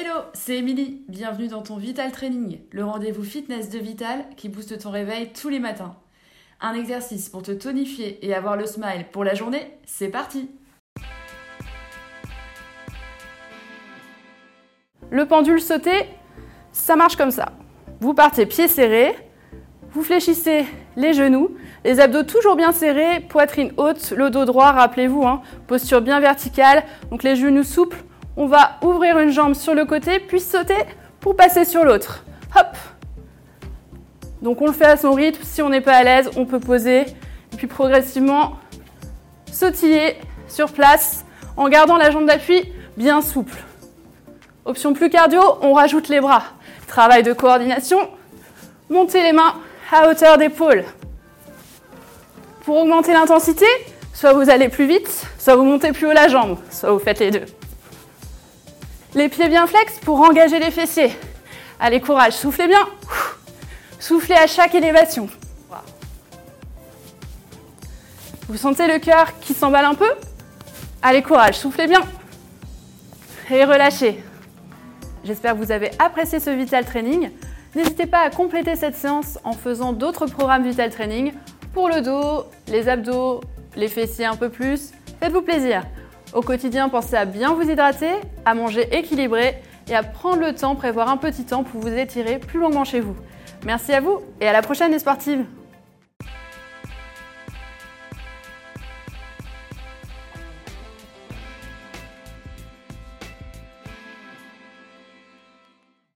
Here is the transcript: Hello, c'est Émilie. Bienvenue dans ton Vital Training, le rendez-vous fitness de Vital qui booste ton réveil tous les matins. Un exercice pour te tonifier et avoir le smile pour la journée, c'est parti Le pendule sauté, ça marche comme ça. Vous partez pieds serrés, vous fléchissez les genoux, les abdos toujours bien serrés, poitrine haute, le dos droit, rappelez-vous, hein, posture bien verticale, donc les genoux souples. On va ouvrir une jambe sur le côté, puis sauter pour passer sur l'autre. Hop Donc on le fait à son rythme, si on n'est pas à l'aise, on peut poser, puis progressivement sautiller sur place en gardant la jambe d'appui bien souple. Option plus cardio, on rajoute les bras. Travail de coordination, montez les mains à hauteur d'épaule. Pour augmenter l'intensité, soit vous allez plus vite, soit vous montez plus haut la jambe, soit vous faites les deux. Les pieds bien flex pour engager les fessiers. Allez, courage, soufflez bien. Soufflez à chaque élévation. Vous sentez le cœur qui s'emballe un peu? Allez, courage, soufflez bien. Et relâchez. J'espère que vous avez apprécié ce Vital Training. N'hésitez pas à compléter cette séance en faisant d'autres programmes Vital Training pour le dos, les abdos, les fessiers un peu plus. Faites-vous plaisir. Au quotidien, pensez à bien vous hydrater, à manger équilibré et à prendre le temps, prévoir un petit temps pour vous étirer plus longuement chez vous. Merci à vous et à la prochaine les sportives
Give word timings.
Hello, 0.00 0.20
c'est 0.32 0.58
Émilie. 0.58 1.02
Bienvenue 1.08 1.48
dans 1.48 1.62
ton 1.62 1.76
Vital 1.76 2.12
Training, 2.12 2.60
le 2.70 2.84
rendez-vous 2.84 3.24
fitness 3.24 3.68
de 3.68 3.80
Vital 3.80 4.26
qui 4.36 4.48
booste 4.48 4.78
ton 4.78 4.92
réveil 4.92 5.32
tous 5.32 5.48
les 5.48 5.58
matins. 5.58 5.96
Un 6.60 6.74
exercice 6.74 7.28
pour 7.28 7.42
te 7.42 7.50
tonifier 7.50 8.24
et 8.24 8.32
avoir 8.32 8.56
le 8.56 8.64
smile 8.64 9.06
pour 9.10 9.24
la 9.24 9.34
journée, 9.34 9.72
c'est 9.86 10.06
parti 10.06 10.50
Le 15.10 15.26
pendule 15.26 15.60
sauté, 15.60 15.90
ça 16.70 16.94
marche 16.94 17.16
comme 17.16 17.32
ça. 17.32 17.50
Vous 17.98 18.14
partez 18.14 18.46
pieds 18.46 18.68
serrés, 18.68 19.16
vous 19.90 20.04
fléchissez 20.04 20.64
les 20.94 21.12
genoux, 21.12 21.56
les 21.84 21.98
abdos 21.98 22.22
toujours 22.22 22.54
bien 22.54 22.70
serrés, 22.70 23.18
poitrine 23.28 23.72
haute, 23.76 24.12
le 24.16 24.30
dos 24.30 24.44
droit, 24.44 24.70
rappelez-vous, 24.70 25.26
hein, 25.26 25.42
posture 25.66 26.02
bien 26.02 26.20
verticale, 26.20 26.84
donc 27.10 27.24
les 27.24 27.34
genoux 27.34 27.64
souples. 27.64 28.04
On 28.40 28.46
va 28.46 28.78
ouvrir 28.82 29.18
une 29.18 29.32
jambe 29.32 29.54
sur 29.54 29.74
le 29.74 29.84
côté, 29.84 30.20
puis 30.20 30.38
sauter 30.38 30.76
pour 31.18 31.34
passer 31.34 31.64
sur 31.64 31.84
l'autre. 31.84 32.24
Hop 32.56 32.76
Donc 34.42 34.62
on 34.62 34.66
le 34.66 34.72
fait 34.72 34.84
à 34.84 34.96
son 34.96 35.12
rythme, 35.12 35.42
si 35.42 35.60
on 35.60 35.68
n'est 35.68 35.80
pas 35.80 35.94
à 35.94 36.04
l'aise, 36.04 36.30
on 36.36 36.46
peut 36.46 36.60
poser, 36.60 37.06
puis 37.56 37.66
progressivement 37.66 38.52
sautiller 39.50 40.16
sur 40.46 40.70
place 40.70 41.24
en 41.56 41.68
gardant 41.68 41.96
la 41.96 42.12
jambe 42.12 42.26
d'appui 42.26 42.72
bien 42.96 43.22
souple. 43.22 43.56
Option 44.64 44.92
plus 44.92 45.10
cardio, 45.10 45.40
on 45.60 45.72
rajoute 45.72 46.08
les 46.08 46.20
bras. 46.20 46.44
Travail 46.86 47.24
de 47.24 47.32
coordination, 47.32 48.08
montez 48.88 49.24
les 49.24 49.32
mains 49.32 49.54
à 49.90 50.08
hauteur 50.08 50.38
d'épaule. 50.38 50.84
Pour 52.60 52.76
augmenter 52.76 53.12
l'intensité, 53.12 53.66
soit 54.14 54.32
vous 54.32 54.48
allez 54.48 54.68
plus 54.68 54.86
vite, 54.86 55.26
soit 55.40 55.56
vous 55.56 55.64
montez 55.64 55.90
plus 55.90 56.06
haut 56.06 56.12
la 56.12 56.28
jambe, 56.28 56.56
soit 56.70 56.92
vous 56.92 57.00
faites 57.00 57.18
les 57.18 57.32
deux. 57.32 57.44
Les 59.14 59.28
pieds 59.28 59.48
bien 59.48 59.66
flex 59.66 59.98
pour 60.00 60.20
engager 60.20 60.58
les 60.58 60.70
fessiers. 60.70 61.16
Allez, 61.80 62.00
courage, 62.00 62.34
soufflez 62.34 62.66
bien. 62.68 62.86
Soufflez 63.98 64.34
à 64.34 64.46
chaque 64.46 64.74
élévation. 64.74 65.28
Vous 68.48 68.56
sentez 68.56 68.86
le 68.86 68.98
cœur 68.98 69.38
qui 69.40 69.54
s'emballe 69.54 69.84
un 69.84 69.94
peu? 69.94 70.10
Allez, 71.02 71.22
courage, 71.22 71.56
soufflez 71.56 71.86
bien. 71.86 72.02
Et 73.50 73.64
relâchez. 73.64 74.22
J'espère 75.24 75.54
que 75.54 75.58
vous 75.58 75.72
avez 75.72 75.90
apprécié 75.98 76.38
ce 76.38 76.50
Vital 76.50 76.84
Training. 76.84 77.30
N'hésitez 77.74 78.06
pas 78.06 78.20
à 78.20 78.30
compléter 78.30 78.76
cette 78.76 78.96
séance 78.96 79.38
en 79.44 79.52
faisant 79.52 79.92
d'autres 79.92 80.26
programmes 80.26 80.68
Vital 80.68 80.90
Training 80.90 81.32
pour 81.72 81.88
le 81.88 82.00
dos, 82.00 82.44
les 82.66 82.88
abdos, 82.88 83.40
les 83.76 83.88
fessiers 83.88 84.26
un 84.26 84.36
peu 84.36 84.48
plus. 84.48 84.92
Faites-vous 85.20 85.42
plaisir. 85.42 85.82
Au 86.34 86.42
quotidien, 86.42 86.88
pensez 86.88 87.16
à 87.16 87.24
bien 87.24 87.54
vous 87.54 87.68
hydrater, 87.68 88.10
à 88.44 88.54
manger 88.54 88.86
équilibré 88.94 89.54
et 89.88 89.94
à 89.94 90.02
prendre 90.02 90.40
le 90.40 90.54
temps, 90.54 90.74
prévoir 90.74 91.08
un 91.08 91.16
petit 91.16 91.44
temps 91.44 91.64
pour 91.64 91.80
vous 91.80 91.88
étirer 91.88 92.38
plus 92.38 92.60
longuement 92.60 92.84
chez 92.84 93.00
vous. 93.00 93.16
Merci 93.64 93.92
à 93.92 94.00
vous 94.00 94.20
et 94.40 94.46
à 94.46 94.52
la 94.52 94.60
prochaine 94.60 94.92
les 94.92 94.98
sportives 94.98 95.44